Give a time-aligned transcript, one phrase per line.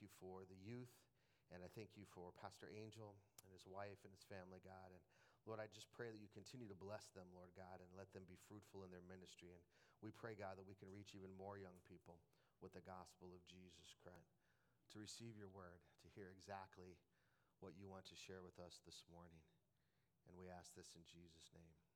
[0.00, 0.92] you for the youth,
[1.52, 4.90] and I thank you for Pastor Angel and his wife and his family, God.
[4.92, 5.02] And
[5.48, 8.28] Lord, I just pray that you continue to bless them, Lord God, and let them
[8.28, 9.52] be fruitful in their ministry.
[9.52, 9.64] And
[10.04, 12.20] we pray, God, that we can reach even more young people
[12.60, 14.44] with the gospel of Jesus Christ,
[14.92, 17.00] to receive your word, to hear exactly
[17.64, 19.40] what you want to share with us this morning.
[20.28, 21.89] And we ask this in Jesus' name.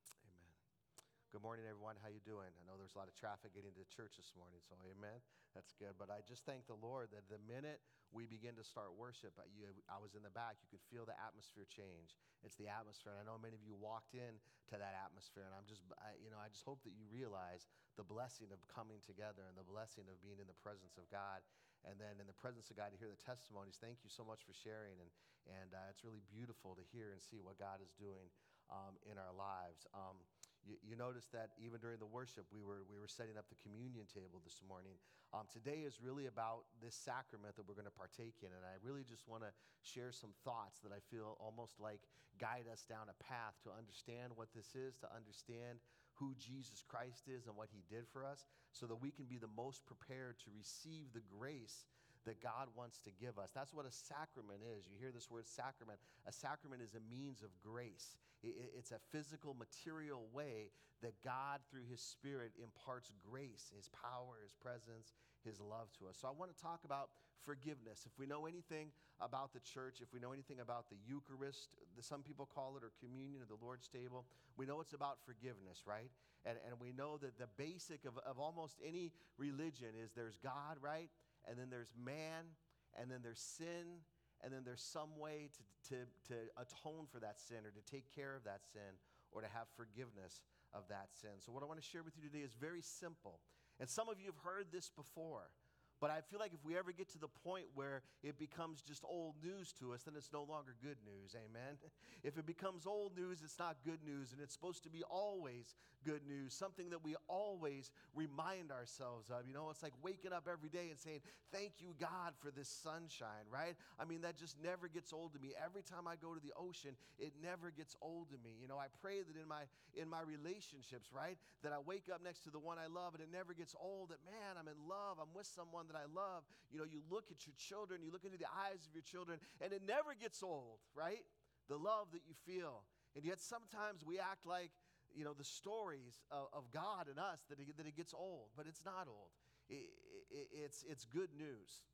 [1.35, 1.99] Good morning, everyone.
[1.99, 2.47] How you doing?
[2.47, 5.19] I know there's a lot of traffic getting to church this morning, so amen.
[5.51, 5.99] That's good.
[5.99, 7.83] But I just thank the Lord that the minute
[8.15, 11.19] we begin to start worship, you, I was in the back, you could feel the
[11.19, 12.15] atmosphere change.
[12.47, 13.19] It's the atmosphere.
[13.19, 14.39] And I know many of you walked in
[14.71, 17.67] to that atmosphere, and I'm just, I, you know, I just hope that you realize
[17.99, 21.43] the blessing of coming together and the blessing of being in the presence of God.
[21.83, 23.75] And then in the presence of God to hear the testimonies.
[23.83, 25.03] Thank you so much for sharing.
[25.03, 25.11] And,
[25.51, 28.31] and uh, it's really beautiful to hear and see what God is doing
[28.71, 29.85] um, in our lives.
[29.93, 30.17] Um,
[30.65, 33.61] you, you notice that even during the worship, we were, we were setting up the
[33.61, 34.97] communion table this morning.
[35.37, 38.51] Um, today is really about this sacrament that we're going to partake in.
[38.51, 39.53] And I really just want to
[39.85, 42.01] share some thoughts that I feel almost like
[42.41, 45.79] guide us down a path to understand what this is, to understand
[46.15, 49.39] who Jesus Christ is and what he did for us, so that we can be
[49.39, 51.87] the most prepared to receive the grace
[52.27, 53.51] that God wants to give us.
[53.55, 54.87] That's what a sacrament is.
[54.89, 55.99] You hear this word sacrament.
[56.27, 60.71] A sacrament is a means of grace, it's a physical, material way
[61.03, 65.13] that God, through His Spirit, imparts grace, His power, His presence,
[65.45, 66.17] His love to us.
[66.21, 67.11] So I want to talk about
[67.45, 68.07] forgiveness.
[68.07, 68.89] If we know anything
[69.21, 71.69] about the church, if we know anything about the Eucharist,
[72.01, 74.25] some people call it, or communion or the Lord's table,
[74.57, 76.11] we know it's about forgiveness, right?
[76.47, 80.81] And, and we know that the basic of, of almost any religion is there's God,
[80.81, 81.09] right?
[81.49, 82.57] And then there's man,
[82.99, 84.05] and then there's sin,
[84.43, 85.97] and then there's some way to, to,
[86.29, 89.01] to atone for that sin or to take care of that sin
[89.33, 90.41] or to have forgiveness
[90.73, 91.31] of that sin.
[91.39, 93.41] So, what I want to share with you today is very simple.
[93.81, 95.51] And some of you have heard this before.
[96.01, 99.05] But I feel like if we ever get to the point where it becomes just
[99.05, 101.35] old news to us, then it's no longer good news.
[101.35, 101.79] Amen.
[102.25, 104.33] If it becomes old news, it's not good news.
[104.33, 105.75] And it's supposed to be always
[106.07, 109.47] good news, something that we always remind ourselves of.
[109.47, 111.21] You know, it's like waking up every day and saying,
[111.53, 113.77] Thank you, God, for this sunshine, right?
[113.99, 115.53] I mean, that just never gets old to me.
[115.63, 118.57] Every time I go to the ocean, it never gets old to me.
[118.61, 119.65] You know, I pray that in my
[119.95, 123.23] in my relationships, right, that I wake up next to the one I love and
[123.23, 126.45] it never gets old, that man, I'm in love, I'm with someone that I love,
[126.71, 129.39] you know, you look at your children, you look into the eyes of your children,
[129.61, 131.25] and it never gets old, right?
[131.69, 132.85] The love that you feel.
[133.17, 134.71] And yet sometimes we act like,
[135.15, 138.51] you know, the stories of, of God and us that it, that it gets old,
[138.57, 139.31] but it's not old.
[139.69, 139.87] It,
[140.31, 141.87] it, it's, it's good news.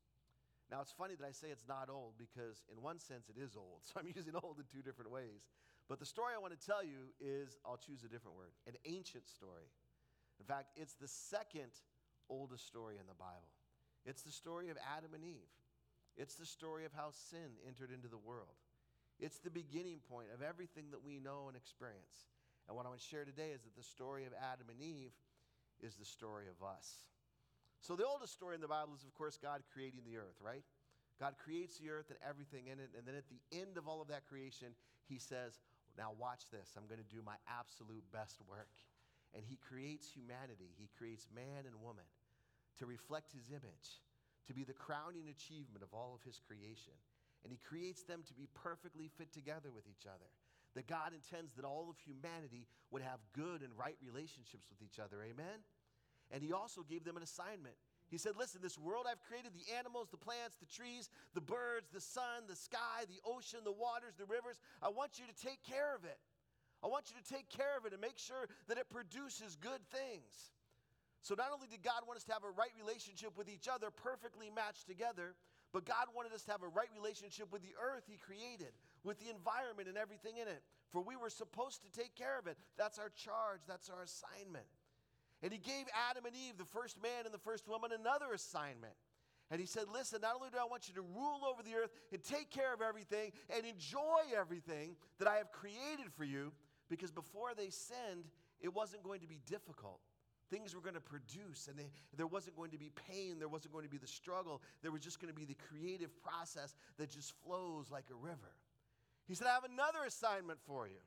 [0.71, 3.55] Now, it's funny that I say it's not old because, in one sense, it is
[3.55, 3.83] old.
[3.91, 5.43] So I'm using old in two different ways.
[5.91, 8.79] But the story I want to tell you is I'll choose a different word an
[8.85, 9.67] ancient story.
[10.39, 11.75] In fact, it's the second
[12.29, 13.51] oldest story in the Bible.
[14.05, 15.53] It's the story of Adam and Eve.
[16.17, 18.57] It's the story of how sin entered into the world.
[19.19, 22.29] It's the beginning point of everything that we know and experience.
[22.67, 25.13] And what I want to share today is that the story of Adam and Eve
[25.81, 27.05] is the story of us.
[27.81, 30.61] So, the oldest story in the Bible is, of course, God creating the earth, right?
[31.19, 32.93] God creates the earth and everything in it.
[32.97, 34.73] And then at the end of all of that creation,
[35.09, 35.61] He says,
[35.97, 36.73] Now, watch this.
[36.77, 38.69] I'm going to do my absolute best work.
[39.33, 42.05] And He creates humanity, He creates man and woman
[42.81, 44.01] to reflect his image,
[44.49, 46.97] to be the crowning achievement of all of his creation.
[47.45, 50.25] And he creates them to be perfectly fit together with each other.
[50.73, 54.97] That God intends that all of humanity would have good and right relationships with each
[54.97, 55.21] other.
[55.21, 55.61] Amen?
[56.33, 57.77] And he also gave them an assignment.
[58.09, 61.89] He said, Listen, this world I've created the animals, the plants, the trees, the birds,
[61.93, 64.59] the sun, the sky, the ocean, the waters, the rivers.
[64.81, 66.17] I want you to take care of it.
[66.81, 69.85] I want you to take care of it and make sure that it produces good
[69.91, 70.51] things.
[71.21, 73.91] So, not only did God want us to have a right relationship with each other,
[73.91, 75.37] perfectly matched together,
[75.71, 78.73] but God wanted us to have a right relationship with the earth He created,
[79.03, 80.63] with the environment and everything in it.
[80.89, 82.57] For we were supposed to take care of it.
[82.77, 84.65] That's our charge, that's our assignment.
[85.43, 88.97] And He gave Adam and Eve, the first man and the first woman, another assignment.
[89.51, 91.93] And He said, Listen, not only do I want you to rule over the earth
[92.11, 96.51] and take care of everything and enjoy everything that I have created for you,
[96.89, 98.25] because before they sinned,
[98.59, 100.01] it wasn't going to be difficult
[100.51, 103.71] things were going to produce and they, there wasn't going to be pain there wasn't
[103.71, 107.09] going to be the struggle there was just going to be the creative process that
[107.09, 108.53] just flows like a river.
[109.27, 110.99] He said i have another assignment for you.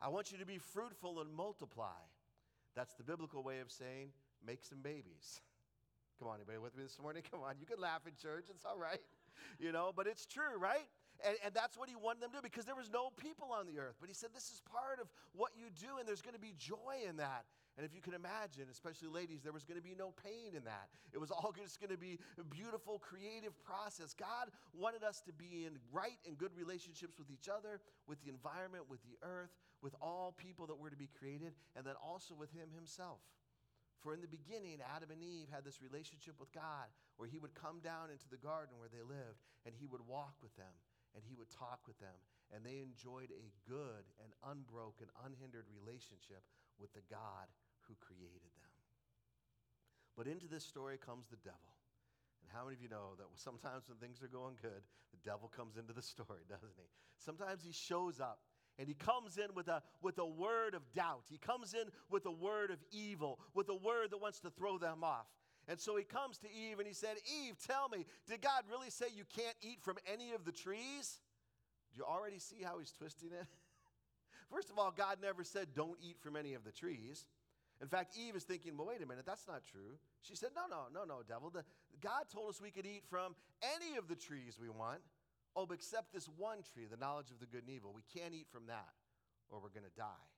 [0.00, 2.02] I want you to be fruitful and multiply.
[2.76, 4.10] That's the biblical way of saying
[4.46, 5.40] make some babies.
[6.18, 7.22] Come on anybody with me this morning?
[7.30, 9.00] Come on you can laugh in church it's all right
[9.58, 10.86] you know but it's true right?
[11.24, 13.66] And, and that's what he wanted them to do because there was no people on
[13.66, 13.94] the earth.
[14.00, 16.52] But he said this is part of what you do and there's going to be
[16.58, 17.44] joy in that
[17.76, 20.64] And if you can imagine, especially ladies, there was going to be no pain in
[20.64, 20.92] that.
[21.12, 24.12] It was all just going to be a beautiful, creative process.
[24.12, 28.28] God wanted us to be in right and good relationships with each other, with the
[28.28, 32.36] environment, with the earth, with all people that were to be created, and then also
[32.36, 33.24] with Him Himself.
[34.04, 37.54] For in the beginning, Adam and Eve had this relationship with God where He would
[37.56, 40.74] come down into the garden where they lived, and He would walk with them,
[41.16, 42.18] and He would talk with them,
[42.52, 46.44] and they enjoyed a good and unbroken, unhindered relationship
[46.82, 47.46] with the God
[47.86, 48.74] who created them.
[50.18, 51.72] But into this story comes the devil.
[52.42, 54.82] And how many of you know that sometimes when things are going good,
[55.14, 56.90] the devil comes into the story, doesn't he?
[57.16, 58.40] Sometimes he shows up
[58.78, 61.24] and he comes in with a, with a word of doubt.
[61.30, 64.78] He comes in with a word of evil, with a word that wants to throw
[64.78, 65.26] them off.
[65.68, 68.90] And so he comes to Eve and he said, Eve, tell me, did God really
[68.90, 71.20] say you can't eat from any of the trees?
[71.92, 73.46] Do you already see how he's twisting it?
[74.52, 77.24] First of all, God never said, don't eat from any of the trees.
[77.80, 79.98] In fact, Eve is thinking, well, wait a minute, that's not true.
[80.20, 81.50] She said, no, no, no, no, devil.
[81.50, 81.64] The,
[82.00, 83.34] God told us we could eat from
[83.76, 85.00] any of the trees we want.
[85.56, 87.92] Oh, except this one tree, the knowledge of the good and evil.
[87.94, 88.92] We can't eat from that,
[89.50, 90.28] or we're going to die.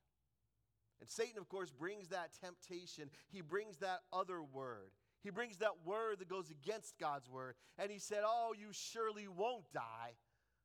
[1.00, 3.10] And Satan, of course, brings that temptation.
[3.31, 4.90] He brings that other word.
[5.22, 7.55] He brings that word that goes against God's word.
[7.78, 10.14] And he said, Oh, you surely won't die.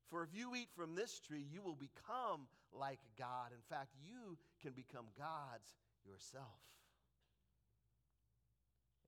[0.09, 3.53] For if you eat from this tree, you will become like God.
[3.53, 6.61] In fact, you can become gods yourself.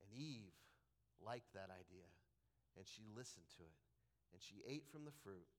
[0.01, 0.53] And Eve
[1.25, 2.05] liked that idea,
[2.77, 3.81] and she listened to it,
[4.33, 5.49] and she ate from the fruit.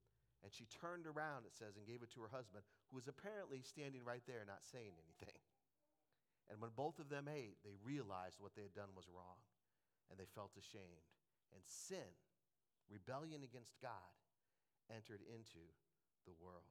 [0.42, 3.62] And she turned around, it says, and gave it to her husband, who was apparently
[3.62, 5.38] standing right there, not saying anything.
[6.50, 9.38] And when both of them ate, they realized what they had done was wrong,
[10.10, 11.06] and they felt ashamed.
[11.54, 12.10] And sin,
[12.90, 14.10] rebellion against God,
[14.90, 15.62] entered into
[16.26, 16.66] the world.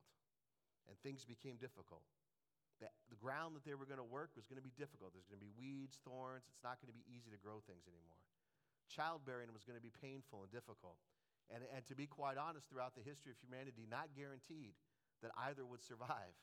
[0.89, 2.03] And things became difficult
[3.09, 5.13] the ground that they were going to work was going to be difficult.
[5.13, 6.49] There's going to be weeds, thorns.
[6.49, 8.17] It's not going to be easy to grow things anymore.
[8.89, 10.97] Childbearing was going to be painful and difficult.
[11.53, 14.73] And, and to be quite honest, throughout the history of humanity, not guaranteed
[15.21, 16.33] that either would survive.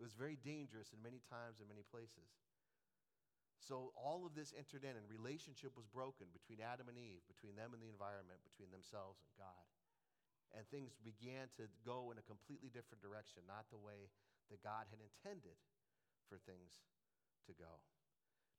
[0.00, 2.26] It was very dangerous in many times and many places.
[3.58, 7.58] So all of this entered in, and relationship was broken between Adam and Eve, between
[7.58, 9.66] them and the environment, between themselves and God.
[10.56, 14.08] And things began to go in a completely different direction, not the way
[14.48, 15.56] that God had intended
[16.28, 16.80] for things
[17.46, 17.80] to go.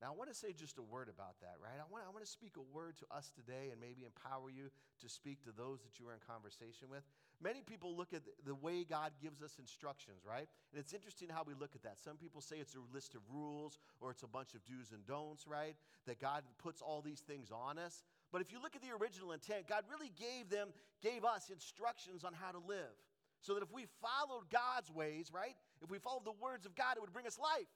[0.02, 1.76] Now, I want to say just a word about that, right?
[1.76, 4.72] I want, I want to speak a word to us today and maybe empower you
[5.04, 7.04] to speak to those that you are in conversation with.
[7.44, 10.48] Many people look at the way God gives us instructions, right?
[10.72, 12.00] And it's interesting how we look at that.
[12.00, 15.06] Some people say it's a list of rules or it's a bunch of do's and
[15.06, 15.76] don'ts, right?
[16.08, 18.04] That God puts all these things on us.
[18.32, 20.70] But if you look at the original intent, God really gave them,
[21.02, 22.94] gave us instructions on how to live.
[23.42, 25.56] So that if we followed God's ways, right?
[25.82, 27.68] If we followed the words of God, it would bring us life.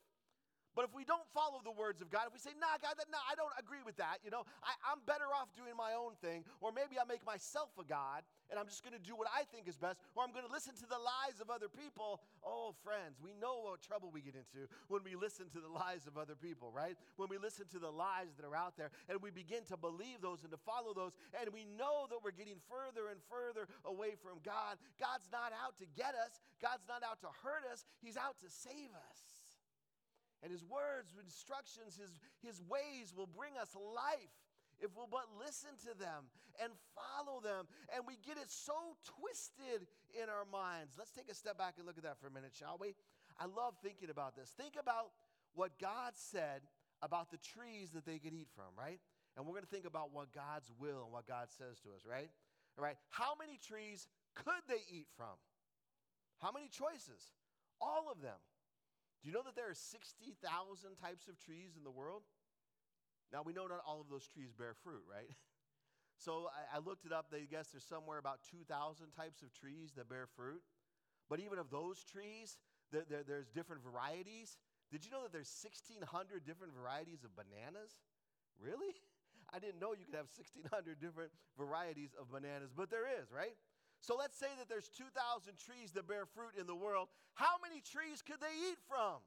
[0.75, 3.08] But if we don't follow the words of God, if we say, nah, God, that,
[3.10, 6.18] nah, I don't agree with that, you know, I, I'm better off doing my own
[6.22, 9.25] thing, or maybe I make myself a God and I'm just going to do what
[9.34, 12.22] I think is best, or I'm going to listen to the lies of other people.
[12.46, 16.06] Oh, friends, we know what trouble we get into when we listen to the lies
[16.06, 16.94] of other people, right?
[17.18, 20.22] When we listen to the lies that are out there and we begin to believe
[20.22, 24.14] those and to follow those, and we know that we're getting further and further away
[24.22, 24.78] from God.
[25.02, 28.50] God's not out to get us, God's not out to hurt us, He's out to
[28.54, 29.43] save us.
[30.44, 34.36] And his words, instructions, his, his ways will bring us life
[34.84, 36.28] if we'll but listen to them
[36.60, 37.66] and follow them.
[37.95, 41.00] And we get it so twisted in our minds.
[41.00, 42.94] Let's take a step back and look at that for a minute, shall we?
[43.40, 44.52] I love thinking about this.
[44.52, 45.16] Think about
[45.56, 46.62] what God said
[47.02, 49.00] about the trees that they could eat from, right?
[49.35, 52.04] And we're going to think about what God's will and what God says to us,
[52.04, 52.30] right?
[52.78, 52.97] All right.
[53.09, 55.40] How many trees could they eat from?
[56.42, 57.33] How many choices?
[57.80, 58.38] All of them.
[59.23, 60.35] Do you know that there are 60,000
[60.99, 62.23] types of trees in the world?
[63.31, 65.31] Now, we know not all of those trees bear fruit, right?
[66.21, 67.27] So I, I looked it up.
[67.31, 68.69] They guess there's somewhere about 2,000
[69.11, 70.61] types of trees that bear fruit.
[71.27, 72.59] But even of those trees,
[72.94, 74.56] there, there, there's different varieties.
[74.92, 77.97] Did you know that there's 1,600 different varieties of bananas?
[78.61, 78.94] Really?
[79.53, 83.57] I didn't know you could have 1,600 different varieties of bananas, but there is, right?
[84.04, 85.16] So let's say that there's 2,000
[85.56, 87.07] trees that bear fruit in the world.
[87.40, 89.24] How many trees could they eat from?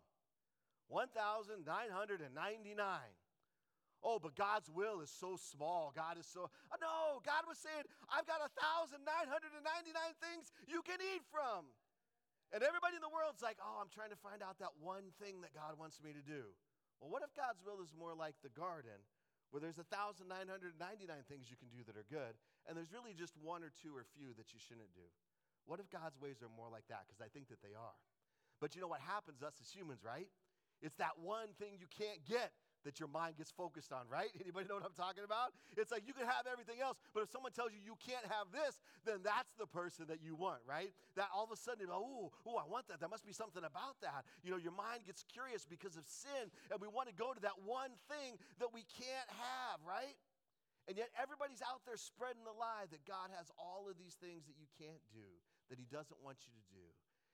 [0.92, 1.64] 1,999.
[4.04, 5.96] Oh, but God's will is so small.
[5.96, 6.52] God is so.
[6.76, 8.44] No, God was saying, I've got
[8.92, 9.00] 1,999
[10.20, 11.72] things you can eat from.
[12.52, 15.40] And everybody in the world's like, oh, I'm trying to find out that one thing
[15.40, 16.52] that God wants me to do.
[17.00, 19.00] Well, what if God's will is more like the garden,
[19.50, 20.28] where there's 1,999
[21.32, 24.04] things you can do that are good, and there's really just one or two or
[24.18, 25.06] few that you shouldn't do.
[25.66, 27.06] What if God's ways are more like that?
[27.06, 27.98] Because I think that they are.
[28.60, 30.30] But you know what happens us as humans, right?
[30.82, 32.52] It's that one thing you can't get
[32.86, 34.30] that your mind gets focused on, right?
[34.40, 35.50] Anybody know what I'm talking about?
[35.74, 38.54] It's like you can have everything else, but if someone tells you you can't have
[38.54, 40.94] this, then that's the person that you want, right?
[41.18, 43.02] That all of a sudden, oh, oh, I want that.
[43.02, 44.22] There must be something about that.
[44.46, 47.40] You know, your mind gets curious because of sin, and we want to go to
[47.42, 50.14] that one thing that we can't have, right?
[50.86, 54.46] And yet everybody's out there spreading the lie that God has all of these things
[54.46, 55.26] that you can't do,
[55.66, 56.86] that He doesn't want you to do.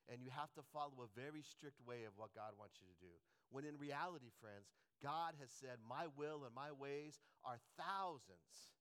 [0.09, 2.99] And you have to follow a very strict way of what God wants you to
[2.99, 3.15] do.
[3.53, 4.73] When in reality, friends,
[5.05, 8.73] God has said, My will and my ways are thousands.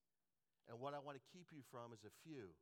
[0.72, 2.56] And what I want to keep you from is a few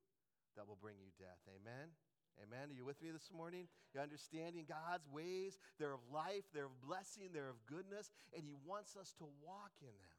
[0.57, 1.39] that will bring you death.
[1.45, 1.93] Amen?
[2.41, 2.71] Amen.
[2.71, 3.67] Are you with me this morning?
[3.93, 5.59] You're understanding God's ways.
[5.77, 9.75] They're of life, they're of blessing, they're of goodness, and He wants us to walk
[9.81, 10.18] in them.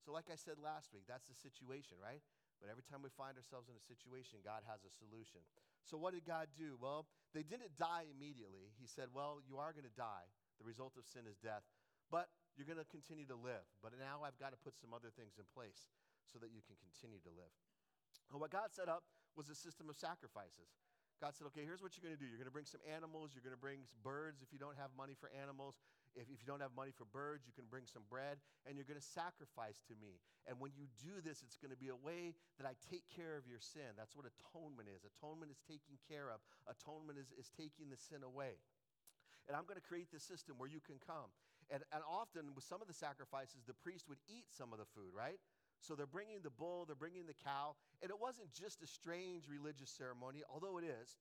[0.00, 2.24] So, like I said last week, that's the situation, right?
[2.60, 5.44] But every time we find ourselves in a situation, God has a solution.
[5.84, 6.80] So, what did God do?
[6.80, 8.72] Well, they didn't die immediately.
[8.80, 10.28] He said, Well, you are going to die.
[10.60, 11.64] The result of sin is death.
[12.12, 12.28] But
[12.58, 13.64] you're going to continue to live.
[13.80, 15.88] But now I've got to put some other things in place
[16.26, 17.54] so that you can continue to live.
[18.34, 19.02] What God set up
[19.34, 20.70] was a system of sacrifices.
[21.20, 22.24] God said, okay, here's what you're going to do.
[22.24, 23.36] You're going to bring some animals.
[23.36, 25.76] You're going to bring birds if you don't have money for animals.
[26.18, 28.88] If, if you don't have money for birds, you can bring some bread and you're
[28.88, 30.18] going to sacrifice to me.
[30.48, 33.38] And when you do this, it's going to be a way that I take care
[33.38, 33.94] of your sin.
[33.94, 35.06] That's what atonement is.
[35.06, 38.58] Atonement is taking care of, atonement is, is taking the sin away.
[39.46, 41.30] And I'm going to create this system where you can come.
[41.70, 44.90] And, and often, with some of the sacrifices, the priest would eat some of the
[44.90, 45.38] food, right?
[45.78, 47.78] So they're bringing the bull, they're bringing the cow.
[48.02, 51.16] And it wasn't just a strange religious ceremony, although it is,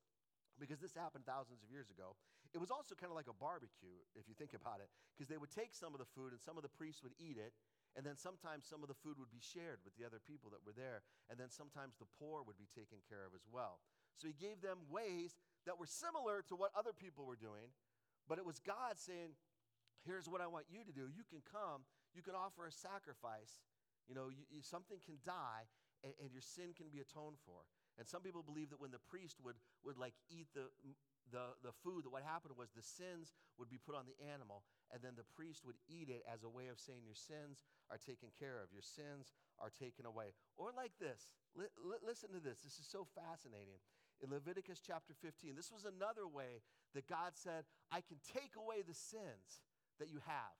[0.59, 2.17] because this happened thousands of years ago.
[2.53, 5.37] It was also kind of like a barbecue, if you think about it, because they
[5.37, 7.53] would take some of the food and some of the priests would eat it.
[7.97, 10.61] And then sometimes some of the food would be shared with the other people that
[10.61, 11.01] were there.
[11.29, 13.81] And then sometimes the poor would be taken care of as well.
[14.17, 17.73] So he gave them ways that were similar to what other people were doing,
[18.27, 19.33] but it was God saying,
[20.05, 21.09] here's what I want you to do.
[21.09, 23.63] You can come, you can offer a sacrifice.
[24.07, 25.69] You know, you, you, something can die
[26.01, 27.61] and, and, your sin can be atoned for.
[27.99, 30.71] And some people believe that when the priest would, would like eat the,
[31.31, 35.01] the, the food, what happened was the sins would be put on the animal, and
[35.01, 38.29] then the priest would eat it as a way of saying, Your sins are taken
[38.37, 40.33] care of, your sins are taken away.
[40.57, 43.81] Or like this li- li- listen to this, this is so fascinating.
[44.19, 46.59] In Leviticus chapter 15, this was another way
[46.93, 49.63] that God said, I can take away the sins
[49.99, 50.55] that you have.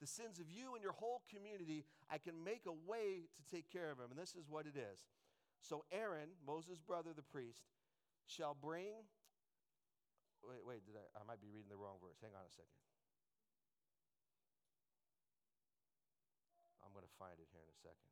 [0.00, 3.72] The sins of you and your whole community, I can make a way to take
[3.72, 4.08] care of them.
[4.10, 5.08] And this is what it is.
[5.60, 7.64] So Aaron, Moses' brother, the priest,
[8.26, 9.08] shall bring.
[10.42, 11.04] Wait, wait, did I?
[11.18, 12.18] I might be reading the wrong verse.
[12.22, 12.78] Hang on a second.
[16.84, 18.08] I'm going to find it here in a second.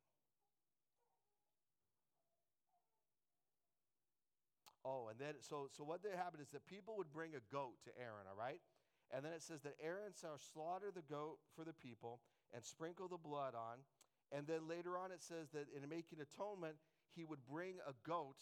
[4.87, 7.75] Oh, and then so so what they happened is that people would bring a goat
[7.83, 8.63] to Aaron, all right?
[9.11, 12.19] And then it says that Aaron shall slaughter the goat for the people
[12.53, 13.83] and sprinkle the blood on.
[14.31, 16.75] And then later on, it says that in making atonement,
[17.15, 18.39] he would bring a goat.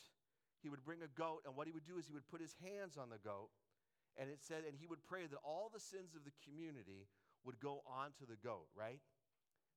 [0.62, 2.56] He would bring a goat, and what he would do is he would put his
[2.58, 3.50] hands on the goat.
[4.16, 7.08] And it said, and he would pray that all the sins of the community
[7.44, 9.04] would go onto the goat, right?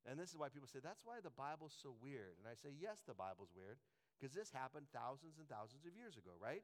[0.07, 2.39] And this is why people say, that's why the Bible's so weird.
[2.39, 3.83] And I say, yes, the Bible's weird,
[4.15, 6.63] because this happened thousands and thousands of years ago, right?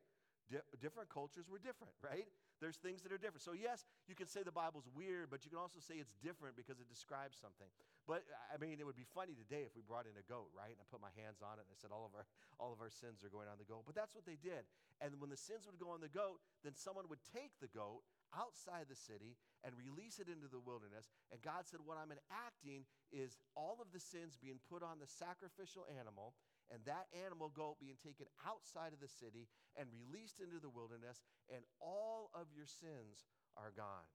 [0.51, 2.29] Di- different cultures were different, right?
[2.61, 3.43] There's things that are different.
[3.43, 6.57] So, yes, you can say the Bible's weird, but you can also say it's different
[6.57, 7.69] because it describes something.
[8.05, 10.73] But, I mean, it would be funny today if we brought in a goat, right?
[10.73, 12.29] And I put my hands on it and I said, all of our,
[12.61, 13.89] all of our sins are going on the goat.
[13.89, 14.69] But that's what they did.
[15.01, 18.05] And when the sins would go on the goat, then someone would take the goat
[18.37, 21.11] outside the city and release it into the wilderness.
[21.33, 25.09] And God said, What I'm enacting is all of the sins being put on the
[25.09, 26.35] sacrificial animal
[26.73, 31.21] and that animal goat being taken outside of the city and released into the wilderness,
[31.53, 34.09] and all of your sins are gone.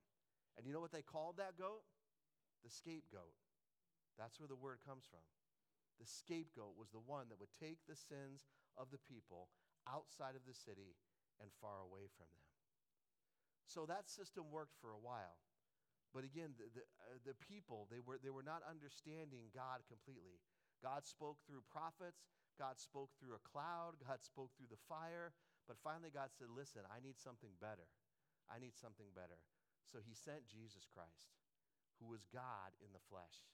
[0.58, 1.86] And you know what they called that goat?
[2.66, 3.38] The scapegoat.
[4.18, 5.24] That's where the word comes from.
[6.02, 9.52] The scapegoat was the one that would take the sins of the people
[9.88, 10.96] outside of the city
[11.40, 12.48] and far away from them.
[13.68, 15.40] So that system worked for a while.
[16.10, 20.42] But again, the, the, uh, the people, they were, they were not understanding God completely.
[20.82, 22.26] God spoke through prophets,
[22.60, 25.32] God spoke through a cloud, God spoke through the fire,
[25.64, 27.88] but finally God said, Listen, I need something better.
[28.52, 29.40] I need something better.
[29.88, 31.32] So he sent Jesus Christ,
[31.98, 33.48] who was God in the flesh.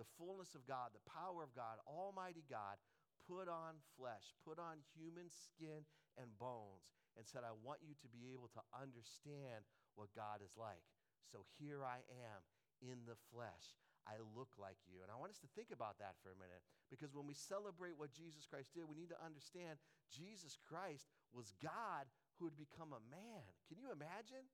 [0.00, 2.80] The fullness of God, the power of God, Almighty God,
[3.28, 5.84] put on flesh, put on human skin
[6.16, 10.54] and bones, and said, I want you to be able to understand what God is
[10.56, 10.84] like.
[11.26, 12.40] So here I am
[12.80, 13.76] in the flesh.
[14.06, 15.02] I look like you.
[15.02, 17.98] And I want us to think about that for a minute because when we celebrate
[17.98, 22.06] what Jesus Christ did, we need to understand Jesus Christ was God
[22.38, 23.44] who had become a man.
[23.66, 24.46] Can you imagine?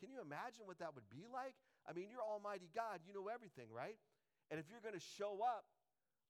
[0.00, 1.54] Can you imagine what that would be like?
[1.84, 3.04] I mean, you're Almighty God.
[3.04, 3.98] You know everything, right?
[4.48, 5.68] And if you're going to show up,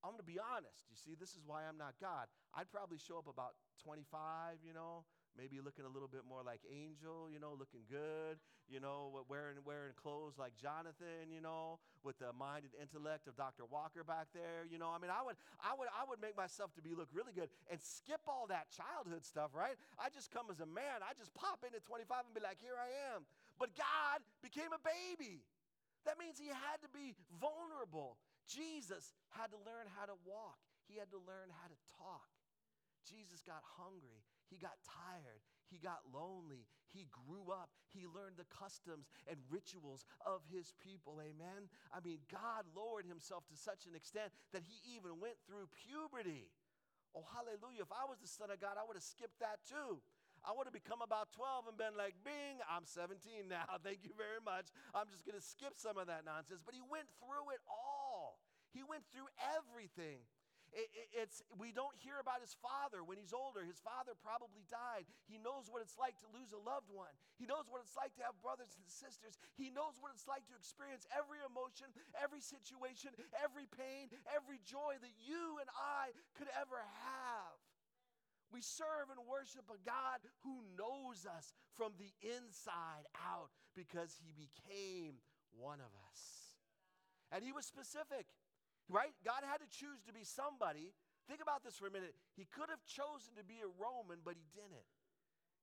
[0.02, 0.86] I'm going to be honest.
[0.90, 2.30] You see, this is why I'm not God.
[2.54, 5.06] I'd probably show up about 25, you know,
[5.38, 9.62] maybe looking a little bit more like Angel, you know, looking good, you know, wearing
[9.62, 13.62] wearing clothes like Jonathan, you know, with the mind and intellect of Dr.
[13.70, 14.90] Walker back there, you know.
[14.90, 17.48] I mean, I would I would I would make myself to be look really good
[17.70, 19.78] and skip all that childhood stuff, right?
[19.94, 21.06] I just come as a man.
[21.06, 23.22] I just pop in at 25 and be like, "Here I am."
[23.62, 25.46] But God became a baby.
[26.02, 28.18] That means he had to be vulnerable.
[28.48, 30.58] Jesus had to learn how to walk.
[30.88, 32.32] He had to learn how to talk.
[33.04, 34.24] Jesus got hungry.
[34.48, 35.44] He got tired.
[35.68, 36.64] He got lonely.
[36.88, 37.68] He grew up.
[37.92, 41.20] He learned the customs and rituals of his people.
[41.20, 41.68] Amen.
[41.92, 46.48] I mean, God lowered himself to such an extent that he even went through puberty.
[47.12, 47.84] Oh, hallelujah.
[47.84, 50.00] If I was the Son of God, I would have skipped that too.
[50.46, 53.68] I would have become about 12 and been like, bing, I'm 17 now.
[53.82, 54.72] Thank you very much.
[54.94, 56.64] I'm just going to skip some of that nonsense.
[56.64, 58.40] But he went through it all,
[58.72, 60.24] he went through everything.
[60.72, 63.64] It, it, it's, we don't hear about his father when he's older.
[63.64, 65.08] His father probably died.
[65.24, 67.12] He knows what it's like to lose a loved one.
[67.40, 69.40] He knows what it's like to have brothers and sisters.
[69.56, 75.00] He knows what it's like to experience every emotion, every situation, every pain, every joy
[75.00, 77.56] that you and I could ever have.
[78.48, 84.32] We serve and worship a God who knows us from the inside out because he
[84.32, 85.20] became
[85.52, 86.20] one of us.
[87.30, 88.24] And he was specific
[88.88, 89.12] right?
[89.24, 90.92] God had to choose to be somebody.
[91.28, 92.16] Think about this for a minute.
[92.36, 94.88] He could have chosen to be a Roman, but he didn't.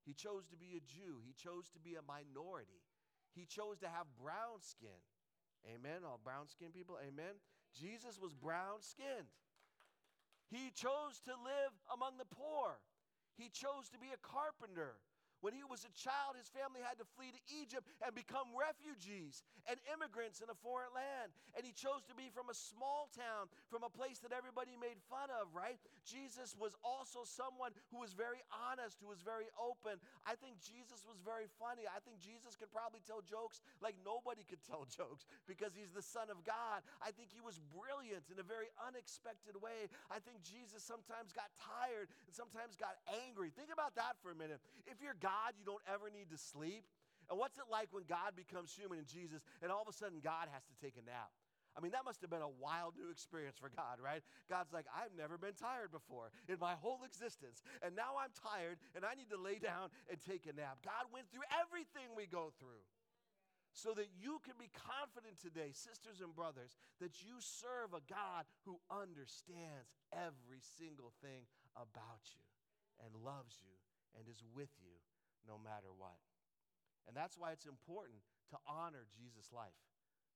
[0.05, 2.85] He chose to be a Jew, he chose to be a minority,
[3.33, 5.01] he chose to have brown skin.
[5.65, 6.05] Amen.
[6.05, 7.41] All brown skinned people, amen.
[7.73, 9.33] Jesus was brown skinned.
[10.45, 12.77] He chose to live among the poor.
[13.35, 15.01] He chose to be a carpenter.
[15.45, 19.45] When he was a child, his family had to flee to Egypt and become refugees
[19.69, 21.29] and immigrants in a foreign land.
[21.53, 24.97] And he chose to be from a small town, from a place that everybody made
[25.05, 25.77] fun of, right?
[26.01, 30.01] Jesus was also someone who was very honest, who was very open.
[30.25, 31.85] I think Jesus was very funny.
[31.85, 36.01] I think Jesus could probably tell jokes like nobody could tell jokes because he's the
[36.01, 36.81] Son of God.
[37.05, 39.93] I think he was brilliant in a very unexpected way.
[40.09, 42.97] I think Jesus sometimes got tired and sometimes got
[43.29, 43.53] angry.
[43.53, 44.57] Think about that for a minute.
[44.89, 46.87] If you're God, God, you don't ever need to sleep?
[47.27, 50.23] And what's it like when God becomes human in Jesus and all of a sudden
[50.23, 51.33] God has to take a nap?
[51.75, 54.23] I mean, that must have been a wild new experience for God, right?
[54.47, 57.59] God's like, I've never been tired before in my whole existence.
[57.83, 60.79] And now I'm tired and I need to lay down and take a nap.
[60.87, 62.79] God went through everything we go through
[63.75, 68.47] so that you can be confident today, sisters and brothers, that you serve a God
[68.63, 71.43] who understands every single thing
[71.75, 72.47] about you
[73.03, 73.75] and loves you
[74.15, 74.95] and is with you
[75.47, 76.17] no matter what.
[77.07, 79.77] And that's why it's important to honor Jesus' life,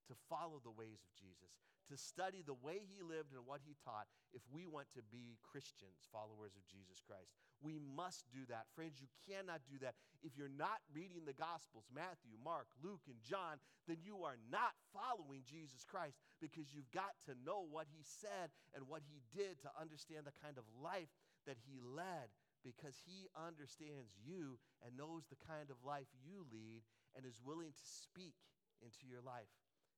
[0.08, 3.74] to follow the ways of Jesus, to study the way he lived and what he
[3.82, 7.34] taught if we want to be Christians, followers of Jesus Christ.
[7.66, 8.70] We must do that.
[8.78, 9.98] Friends, you cannot do that.
[10.22, 13.58] If you're not reading the Gospels, Matthew, Mark, Luke, and John,
[13.90, 18.54] then you are not following Jesus Christ because you've got to know what he said
[18.78, 21.10] and what he did to understand the kind of life
[21.50, 22.30] that he led
[22.64, 26.84] because he understands you and knows the kind of life you lead
[27.16, 28.36] and is willing to speak
[28.84, 29.52] into your life,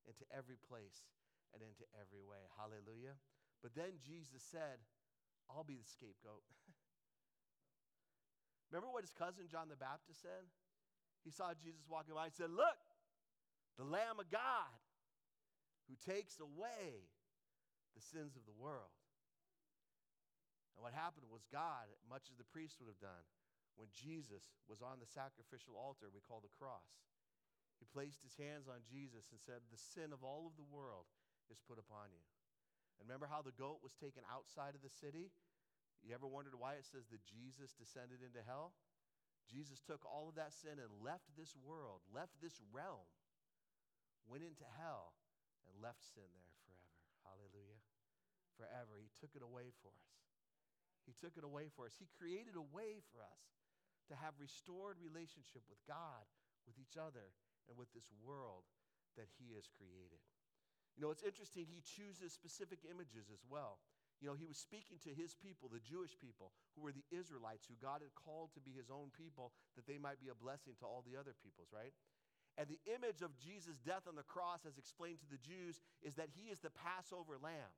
[0.05, 1.09] into every place,
[1.53, 2.41] and into every way.
[2.55, 3.17] Hallelujah.
[3.61, 4.81] But then Jesus said,
[5.49, 6.45] I'll be the scapegoat.
[8.71, 10.47] Remember what his cousin John the Baptist said?
[11.27, 12.79] He saw Jesus walking by and said, Look,
[13.77, 14.71] the Lamb of God
[15.91, 17.03] who takes away
[17.93, 18.95] the sins of the world.
[20.75, 23.25] And what happened was God, much as the priest would have done,
[23.79, 27.01] when Jesus was on the sacrificial altar we call the cross,
[27.81, 31.09] he placed his hands on Jesus and said, The sin of all of the world
[31.49, 32.21] is put upon you.
[33.01, 35.33] And remember how the goat was taken outside of the city?
[36.05, 38.77] You ever wondered why it says that Jesus descended into hell?
[39.49, 43.09] Jesus took all of that sin and left this world, left this realm,
[44.29, 45.17] went into hell,
[45.65, 47.01] and left sin there forever.
[47.25, 47.81] Hallelujah.
[48.57, 49.01] Forever.
[49.01, 50.30] He took it away for us.
[51.05, 51.97] He took it away for us.
[51.97, 53.41] He created a way for us
[54.09, 56.25] to have restored relationship with God,
[56.67, 57.33] with each other,
[57.69, 58.67] and with this world
[59.15, 60.21] that He has created.
[60.95, 63.79] You know, it's interesting, He chooses specific images as well.
[64.19, 67.65] You know, He was speaking to His people, the Jewish people, who were the Israelites,
[67.65, 70.77] who God had called to be His own people, that they might be a blessing
[70.79, 71.95] to all the other peoples, right?
[72.59, 76.19] And the image of Jesus' death on the cross, as explained to the Jews, is
[76.19, 77.71] that He is the Passover lamb.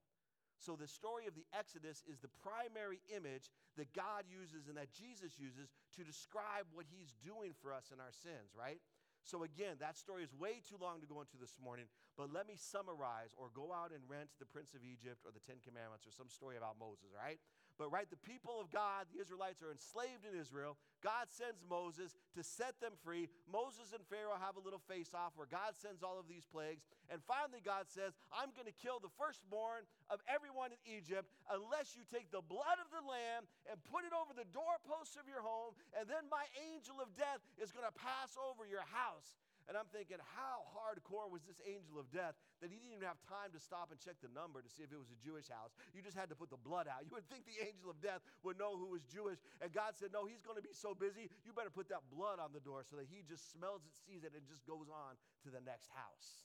[0.60, 4.94] So, the story of the Exodus is the primary image that God uses and that
[4.94, 8.80] Jesus uses to describe what he's doing for us in our sins, right?
[9.24, 11.88] So, again, that story is way too long to go into this morning,
[12.20, 15.44] but let me summarize or go out and rent The Prince of Egypt or The
[15.44, 17.40] Ten Commandments or some story about Moses, right?
[17.78, 20.78] But, right, the people of God, the Israelites, are enslaved in Israel.
[21.02, 23.28] God sends Moses to set them free.
[23.50, 26.86] Moses and Pharaoh have a little face off where God sends all of these plagues.
[27.10, 31.98] And finally, God says, I'm going to kill the firstborn of everyone in Egypt unless
[31.98, 35.42] you take the blood of the lamb and put it over the doorposts of your
[35.42, 35.74] home.
[35.98, 39.36] And then my angel of death is going to pass over your house.
[39.72, 43.20] And I'm thinking, how hardcore was this angel of death that he didn't even have
[43.24, 45.72] time to stop and check the number to see if it was a Jewish house?
[45.96, 47.08] You just had to put the blood out.
[47.08, 49.40] You would think the angel of death would know who was Jewish.
[49.64, 52.44] And God said, No, he's going to be so busy, you better put that blood
[52.44, 55.16] on the door so that he just smells it, sees it, and just goes on
[55.48, 56.44] to the next house.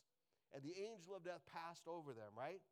[0.55, 2.63] And the angel of death passed over them, right?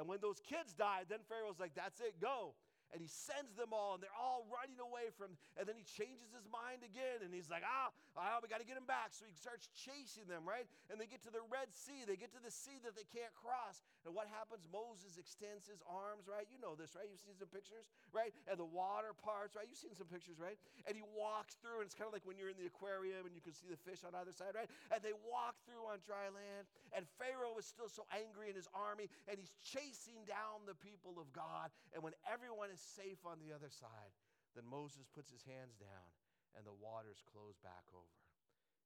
[0.00, 2.56] And when those kids died, then Pharaoh's like, That's it, go
[2.90, 5.38] and he sends them all, and they're all running away from.
[5.54, 8.66] And then he changes his mind again, and he's like, ah, ah we got to
[8.66, 9.14] get him back.
[9.14, 10.66] So he starts chasing them, right?
[10.90, 12.02] And they get to the Red Sea.
[12.02, 13.80] They get to the sea that they can't cross.
[14.02, 14.66] And what happens?
[14.66, 16.50] Moses extends his arms, right?
[16.50, 17.06] You know this, right?
[17.06, 18.34] You've seen some pictures, right?
[18.50, 19.70] And the water parts, right?
[19.70, 20.58] You've seen some pictures, right?
[20.90, 23.34] And he walks through, and it's kind of like when you're in the aquarium and
[23.36, 24.70] you can see the fish on either side, right?
[24.90, 26.66] And they walk through on dry land.
[26.90, 31.22] And Pharaoh is still so angry in his army, and he's chasing down the people
[31.22, 31.70] of God.
[31.94, 34.12] And when everyone is safe on the other side.
[34.56, 36.10] Then Moses puts his hands down
[36.56, 38.18] and the waters close back over.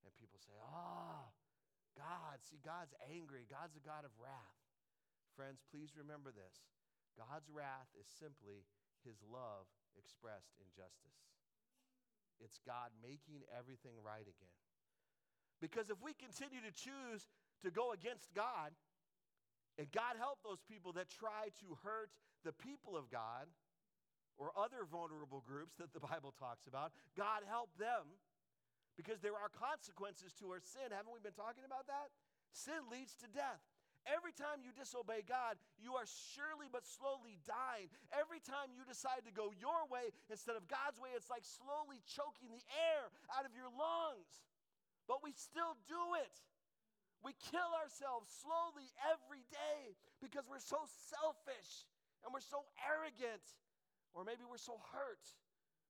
[0.05, 1.33] And people say, Ah, oh,
[1.97, 3.49] God, see, God's angry.
[3.49, 4.61] God's a God of wrath.
[5.33, 6.61] Friends, please remember this
[7.17, 8.67] God's wrath is simply
[9.03, 11.19] his love expressed in justice.
[12.43, 14.59] It's God making everything right again.
[15.63, 17.31] Because if we continue to choose
[17.63, 18.75] to go against God,
[19.79, 22.11] and God help those people that try to hurt
[22.45, 23.47] the people of God,
[24.39, 26.91] or other vulnerable groups that the Bible talks about.
[27.15, 28.07] God help them
[28.99, 30.91] because there are consequences to our sin.
[30.91, 32.11] Haven't we been talking about that?
[32.55, 33.63] Sin leads to death.
[34.05, 36.05] Every time you disobey God, you are
[36.37, 37.89] surely but slowly dying.
[38.13, 42.05] Every time you decide to go your way instead of God's way, it's like slowly
[42.05, 44.45] choking the air out of your lungs.
[45.09, 46.37] But we still do it.
[47.25, 51.89] We kill ourselves slowly every day because we're so selfish
[52.21, 53.41] and we're so arrogant
[54.15, 55.27] or maybe we're so hurt,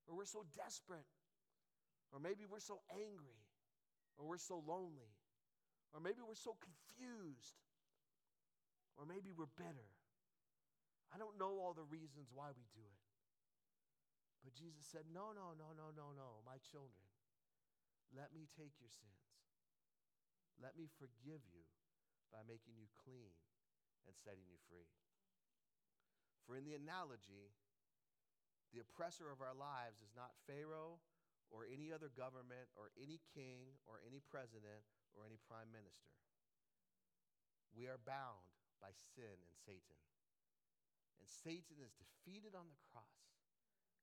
[0.08, 1.06] or we're so desperate,
[2.10, 3.44] or maybe we're so angry,
[4.16, 5.12] or we're so lonely,
[5.92, 7.60] or maybe we're so confused,
[8.96, 9.92] or maybe we're bitter.
[11.12, 13.02] I don't know all the reasons why we do it.
[14.42, 17.08] But Jesus said, No, no, no, no, no, no, my children,
[18.12, 19.24] let me take your sins.
[20.60, 21.64] Let me forgive you
[22.30, 23.34] by making you clean
[24.06, 24.90] and setting you free.
[26.46, 27.50] For in the analogy,
[28.74, 30.98] the oppressor of our lives is not Pharaoh
[31.54, 34.82] or any other government or any king or any president
[35.14, 36.10] or any prime minister.
[37.70, 38.42] We are bound
[38.82, 39.98] by sin and Satan.
[41.22, 43.22] And Satan is defeated on the cross.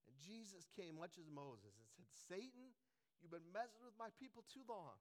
[0.08, 2.72] And Jesus came, much as Moses, and said, Satan,
[3.20, 4.96] you've been messing with my people too long.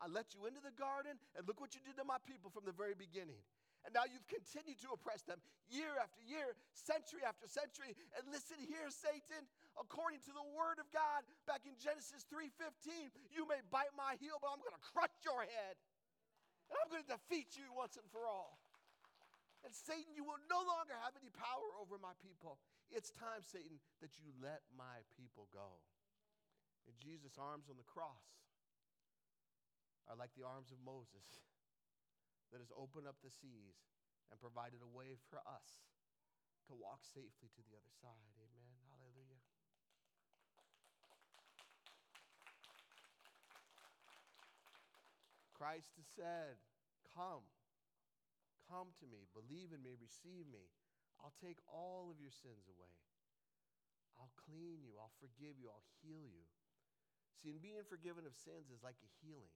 [0.00, 2.64] I let you into the garden, and look what you did to my people from
[2.64, 3.38] the very beginning.
[3.82, 7.98] And now you've continued to oppress them year after year, century after century.
[8.14, 9.42] And listen here, Satan,
[9.74, 14.38] according to the word of God, back in Genesis 3:15, you may bite my heel,
[14.38, 15.74] but I'm going to crush your head.
[16.70, 18.62] And I'm going to defeat you once and for all.
[19.66, 22.58] And Satan, you will no longer have any power over my people.
[22.90, 25.82] It's time, Satan, that you let my people go.
[26.86, 28.26] And Jesus' arms on the cross
[30.10, 31.22] are like the arms of Moses
[32.52, 33.80] that has opened up the seas
[34.28, 35.88] and provided a way for us
[36.68, 38.32] to walk safely to the other side.
[38.36, 38.76] Amen.
[38.92, 39.40] Hallelujah.
[45.56, 46.58] Christ has said,
[47.14, 47.46] Come,
[48.66, 50.68] come to me, believe in me, receive me.
[51.22, 52.96] I'll take all of your sins away.
[54.18, 56.44] I'll clean you, I'll forgive you, I'll heal you.
[57.38, 59.54] See, in being forgiven of sins is like a healing.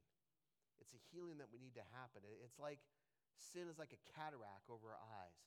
[0.80, 2.22] It's a healing that we need to happen.
[2.44, 2.80] It's like
[3.36, 5.40] sin is like a cataract over our eyes.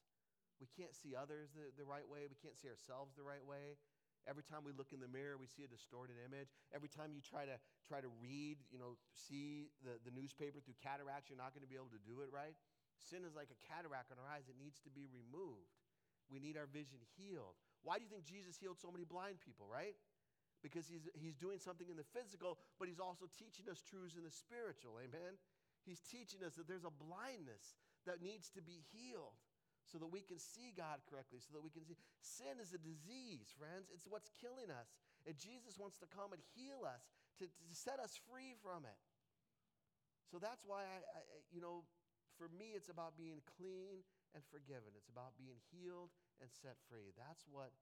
[0.59, 2.27] We can't see others the, the right way.
[2.27, 3.79] We can't see ourselves the right way.
[4.27, 6.51] Every time we look in the mirror, we see a distorted image.
[6.75, 7.55] Every time you try to
[7.87, 11.71] try to read, you know, see the, the newspaper through cataracts, you're not going to
[11.71, 12.53] be able to do it right.
[12.99, 14.51] Sin is like a cataract on our eyes.
[14.51, 15.71] It needs to be removed.
[16.27, 17.55] We need our vision healed.
[17.81, 19.95] Why do you think Jesus healed so many blind people, right?
[20.61, 24.23] Because he's, he's doing something in the physical, but he's also teaching us truths in
[24.23, 24.99] the spiritual.
[24.99, 25.39] Amen?
[25.87, 29.39] He's teaching us that there's a blindness that needs to be healed
[29.87, 31.97] so that we can see God correctly, so that we can see.
[32.21, 33.89] Sin is a disease, friends.
[33.89, 34.93] It's what's killing us.
[35.25, 37.09] And Jesus wants to come and heal us,
[37.41, 38.99] to, to set us free from it.
[40.29, 41.89] So that's why I, I, you know,
[42.37, 44.05] for me, it's about being clean
[44.37, 44.93] and forgiven.
[44.93, 47.11] It's about being healed and set free.
[47.17, 47.73] That's what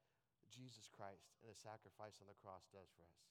[0.50, 3.28] Jesus Christ and the sacrifice on the cross does for us.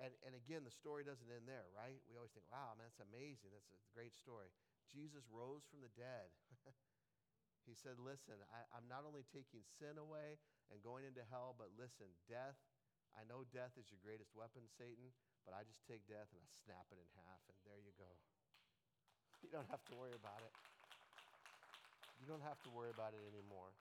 [0.00, 2.00] And, and again, the story doesn't end there, right?
[2.08, 3.52] We always think, wow, man, that's amazing.
[3.52, 4.48] That's a great story.
[4.88, 6.32] Jesus rose from the dead.
[7.68, 10.40] he said, listen, I, I'm not only taking sin away
[10.72, 12.56] and going into hell, but listen, death,
[13.12, 15.12] I know death is your greatest weapon, Satan,
[15.44, 18.08] but I just take death and I snap it in half, and there you go.
[19.42, 20.54] You don't have to worry about it.
[22.22, 23.74] You don't have to worry about it anymore.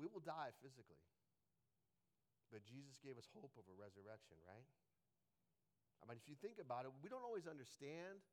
[0.00, 1.00] We will die physically,
[2.48, 4.68] but Jesus gave us hope of a resurrection, right?
[6.00, 8.24] I mean, if you think about it, we don't always understand,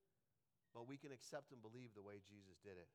[0.74, 2.90] but we can accept and believe the way Jesus did it.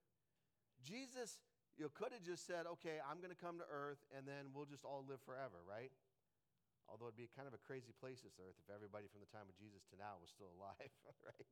[0.83, 1.39] Jesus
[1.75, 4.69] you could have just said, okay, I'm going to come to earth and then we'll
[4.69, 5.91] just all live forever, right?
[6.87, 9.51] Although it'd be kind of a crazy place, this earth, if everybody from the time
[9.51, 10.93] of Jesus to now was still alive,
[11.29, 11.47] right?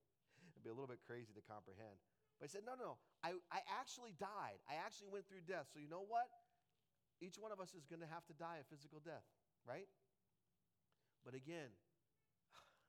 [0.55, 1.99] It'd be a little bit crazy to comprehend.
[2.39, 4.63] But he said, no, no, I, I actually died.
[4.71, 5.67] I actually went through death.
[5.75, 6.31] So you know what?
[7.23, 9.23] Each one of us is going to have to die a physical death,
[9.63, 9.87] right?
[11.23, 11.71] But again,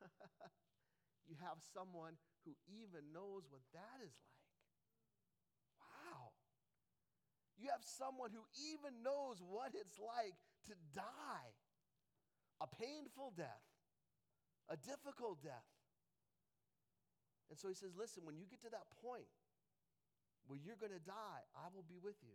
[1.29, 4.41] you have someone who even knows what that is like.
[5.77, 6.33] Wow.
[7.61, 10.33] You have someone who even knows what it's like
[10.65, 11.53] to die
[12.61, 13.65] a painful death,
[14.69, 15.67] a difficult death.
[17.49, 19.29] And so he says, Listen, when you get to that point
[20.47, 22.33] where you're going to die, I will be with you.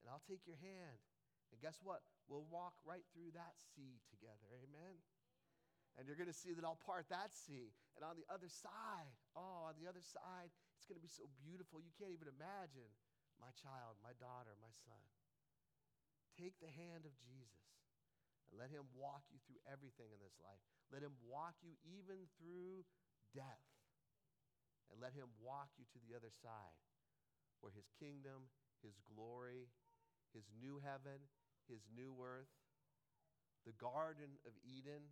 [0.00, 0.98] And I'll take your hand.
[1.52, 2.00] And guess what?
[2.30, 4.46] We'll walk right through that sea together.
[4.54, 4.96] Amen.
[5.98, 7.74] And you're going to see that I'll part that sea.
[7.98, 11.26] And on the other side, oh, on the other side, it's going to be so
[11.42, 11.82] beautiful.
[11.82, 12.88] You can't even imagine
[13.42, 15.02] my child, my daughter, my son.
[16.38, 17.66] Take the hand of Jesus
[18.48, 20.62] and let him walk you through everything in this life.
[20.88, 22.86] Let him walk you even through
[23.34, 23.66] death.
[24.90, 26.78] And let him walk you to the other side
[27.62, 28.50] where his kingdom,
[28.82, 29.70] his glory,
[30.34, 31.26] his new heaven,
[31.66, 32.50] his new earth,
[33.66, 35.04] the Garden of Eden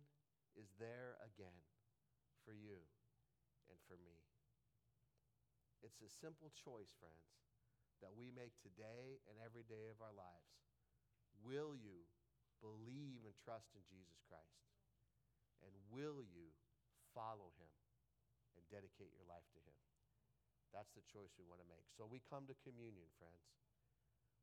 [0.57, 1.55] is there again
[2.43, 2.81] for you
[3.69, 4.17] and for me.
[5.85, 7.29] It's a simple choice, friends,
[8.03, 10.51] that we make today and every day of our lives.
[11.39, 12.03] Will you
[12.59, 14.67] believe and trust in Jesus Christ?
[15.63, 16.51] And will you
[17.15, 17.71] follow him
[18.59, 19.77] and dedicate your life to him?
[20.75, 21.87] That's the choice we want to make.
[21.95, 23.41] So we come to communion, friends.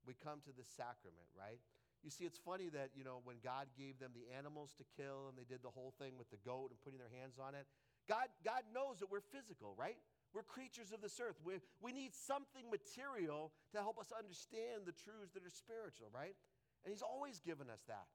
[0.07, 1.59] We come to the sacrament, right?
[2.07, 5.27] You see, it's funny that, you know, when God gave them the animals to kill
[5.27, 7.67] and they did the whole thing with the goat and putting their hands on it,
[8.07, 9.99] God, God knows that we're physical, right?
[10.31, 11.35] We're creatures of this earth.
[11.43, 16.39] We, we need something material to help us understand the truths that are spiritual, right?
[16.87, 18.07] And He's always given us that.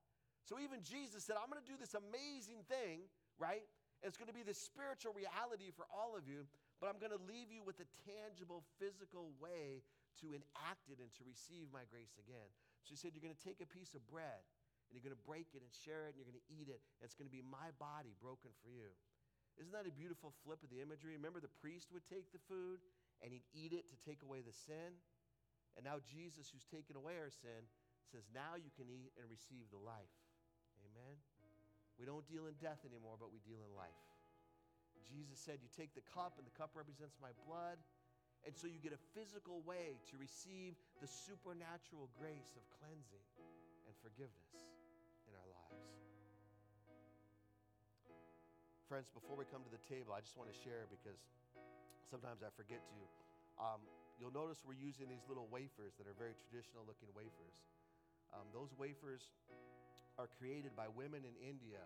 [0.47, 3.67] So even Jesus said, I'm going to do this amazing thing, right?
[4.01, 6.47] It's going to be this spiritual reality for all of you,
[6.79, 9.85] but I'm going to leave you with a tangible, physical way
[10.19, 12.49] to enact it and to receive my grace again.
[12.83, 14.43] So he said, You're going to take a piece of bread
[14.91, 16.83] and you're going to break it and share it and you're going to eat it.
[16.99, 18.91] It's going to be my body broken for you.
[19.55, 21.15] Isn't that a beautiful flip of the imagery?
[21.15, 22.83] Remember, the priest would take the food
[23.23, 24.99] and he'd eat it to take away the sin.
[25.79, 27.63] And now Jesus, who's taken away our sin,
[28.11, 30.11] says, Now you can eat and receive the life.
[30.83, 31.15] Amen?
[31.95, 33.95] We don't deal in death anymore, but we deal in life.
[35.07, 37.79] Jesus said, You take the cup, and the cup represents my blood.
[38.45, 43.25] And so you get a physical way to receive the supernatural grace of cleansing
[43.85, 44.53] and forgiveness
[45.29, 45.85] in our lives.
[48.89, 51.21] Friends, before we come to the table, I just want to share because
[52.09, 52.99] sometimes I forget to.
[53.61, 53.79] Um,
[54.19, 57.55] you'll notice we're using these little wafers that are very traditional looking wafers.
[58.33, 59.31] Um, those wafers
[60.19, 61.79] are created by women in India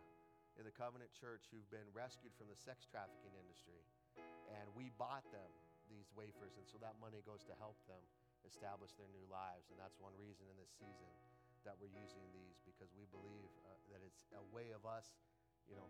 [0.57, 3.83] in the Covenant Church who've been rescued from the sex trafficking industry.
[4.49, 5.51] And we bought them,
[5.89, 8.01] these wafers, and so that money goes to help them
[8.45, 9.69] establish their new lives.
[9.73, 11.09] And that's one reason in this season
[11.65, 15.17] that we're using these because we believe uh, that it's a way of us,
[15.65, 15.89] you know,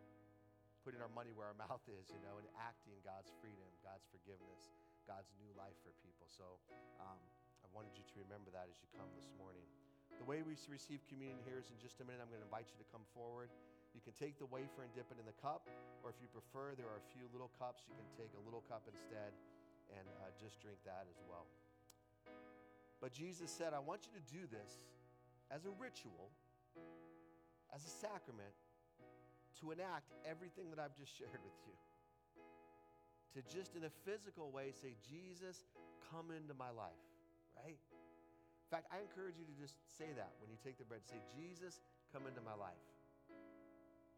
[0.88, 4.72] putting our money where our mouth is, you know, and acting God's freedom, God's forgiveness,
[5.04, 6.32] God's new life for people.
[6.32, 6.58] So
[7.04, 7.20] um,
[7.62, 9.68] I wanted you to remember that as you come this morning.
[10.16, 12.24] The way we receive communion here is in just a minute.
[12.24, 13.52] I'm going to invite you to come forward.
[13.92, 15.68] You can take the wafer and dip it in the cup,
[16.04, 17.84] or if you prefer, there are a few little cups.
[17.88, 19.36] You can take a little cup instead
[19.94, 21.46] and uh, just drink that as well.
[23.02, 24.82] But Jesus said, I want you to do this
[25.54, 26.34] as a ritual,
[27.74, 28.56] as a sacrament,
[29.62, 31.78] to enact everything that I've just shared with you.
[33.36, 35.68] To just in a physical way say, Jesus,
[36.08, 37.04] come into my life,
[37.60, 37.76] right?
[38.66, 41.06] In fact, I encourage you to just say that when you take the bread.
[41.06, 42.82] Say, Jesus, come into my life.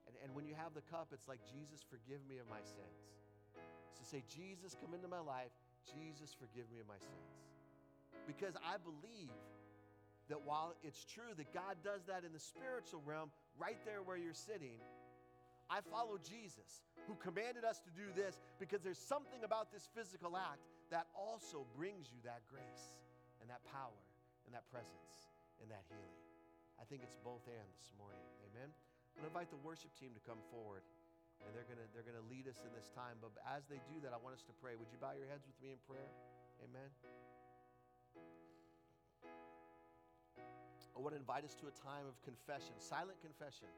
[0.08, 3.04] And, and when you have the cup, it's like, Jesus, forgive me of my sins.
[3.98, 5.52] So say, Jesus, come into my life.
[5.90, 7.34] Jesus, forgive me of my sins.
[8.26, 9.34] Because I believe
[10.28, 14.20] that while it's true that God does that in the spiritual realm, right there where
[14.20, 14.78] you're sitting,
[15.72, 20.36] I follow Jesus, who commanded us to do this because there's something about this physical
[20.36, 22.96] act that also brings you that grace
[23.44, 24.00] and that power
[24.48, 26.20] and that presence and that healing.
[26.80, 28.24] I think it's both and this morning.
[28.48, 28.72] Amen.
[28.72, 30.86] I'm going to invite the worship team to come forward
[31.46, 33.82] and they're going to they're going to lead us in this time but as they
[33.90, 34.74] do that I want us to pray.
[34.78, 36.10] Would you bow your heads with me in prayer?
[36.66, 36.90] Amen.
[40.94, 43.70] I want to invite us to a time of confession, silent confession.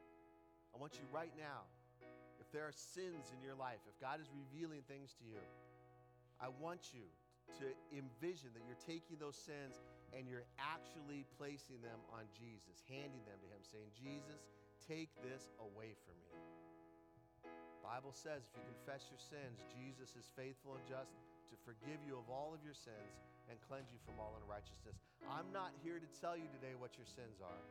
[0.72, 1.68] I want you right now,
[2.40, 5.44] if there are sins in your life, if God is revealing things to you,
[6.40, 7.04] I want you
[7.60, 9.84] to envision that you're taking those sins
[10.16, 14.48] and you're actually placing them on Jesus, handing them to Him, saying, Jesus,
[14.88, 16.32] take this away from me.
[17.90, 21.10] Bible says if you confess your sins, Jesus is faithful and just
[21.50, 23.18] to forgive you of all of your sins
[23.50, 25.02] and cleanse you from all unrighteousness.
[25.26, 27.66] I'm not here to tell you today what your sins are.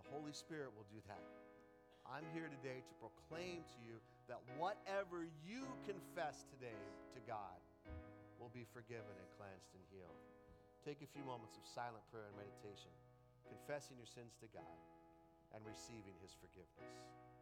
[0.00, 1.20] The Holy Spirit will do that.
[2.08, 4.00] I'm here today to proclaim to you
[4.32, 6.80] that whatever you confess today
[7.12, 7.60] to God
[8.40, 10.16] will be forgiven and cleansed and healed.
[10.80, 12.88] Take a few moments of silent prayer and meditation,
[13.52, 14.80] confessing your sins to God
[15.52, 17.35] and receiving His forgiveness.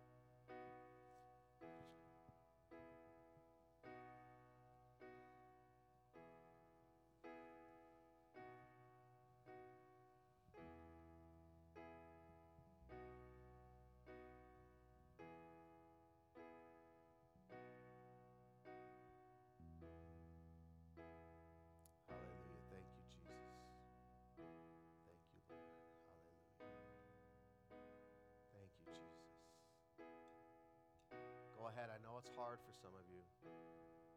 [32.34, 33.22] Hard for some of you,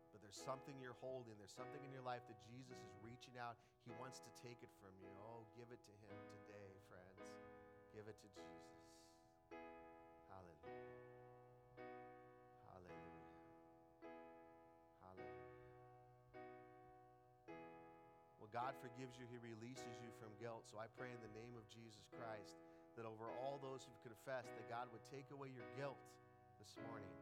[0.09, 1.37] but there's something you're holding.
[1.37, 3.53] There's something in your life that Jesus is reaching out.
[3.85, 5.09] He wants to take it from you.
[5.21, 7.21] Oh, give it to Him today, friends.
[7.93, 8.81] Give it to Jesus.
[10.33, 10.97] Hallelujah.
[12.65, 13.29] Hallelujah.
[15.05, 15.53] Hallelujah.
[18.41, 20.65] Well, God forgives you, He releases you from guilt.
[20.65, 22.57] So I pray in the name of Jesus Christ
[22.97, 26.01] that over all those who've confessed, that God would take away your guilt
[26.57, 27.13] this morning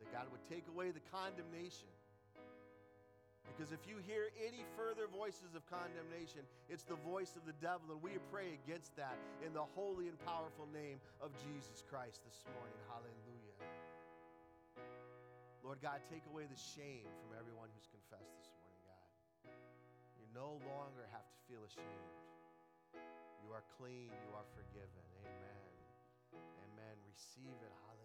[0.00, 1.88] that God would take away the condemnation.
[3.44, 7.92] Because if you hear any further voices of condemnation, it's the voice of the devil,
[7.92, 12.40] and we pray against that in the holy and powerful name of Jesus Christ this
[12.56, 12.78] morning.
[12.88, 13.56] Hallelujah.
[15.60, 19.08] Lord God, take away the shame from everyone who's confessed this morning, God.
[20.16, 22.16] You no longer have to feel ashamed.
[23.44, 25.04] You are clean, you are forgiven.
[25.20, 25.60] Amen.
[26.64, 26.96] Amen.
[27.04, 27.74] Receive it.
[27.84, 27.99] Hallelujah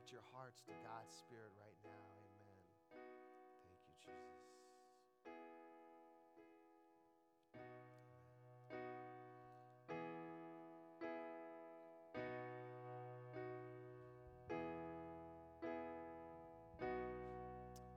[0.00, 1.90] connect your hearts to God's Spirit right now.
[2.24, 2.56] Amen.
[3.68, 4.40] Thank you, Jesus.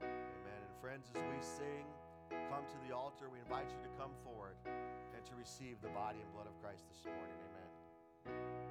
[0.02, 0.60] Amen.
[0.60, 1.86] And friends, as we sing,
[2.50, 6.18] come to the altar, we invite you to come forward and to receive the body
[6.20, 7.38] and blood of Christ this morning.
[8.28, 8.54] Amen.